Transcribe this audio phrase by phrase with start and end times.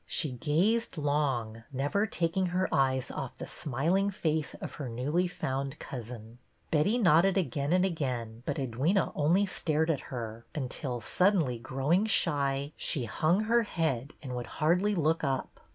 [0.07, 5.77] She gazed long, never taking her eyes off the smiling face of her newly found
[5.77, 6.39] cousin.
[6.71, 12.73] Betty nodded again and again, but Edwyna only stared at her, until, suddenly growing shy,
[12.75, 15.59] she hung her head, and would hardly look up.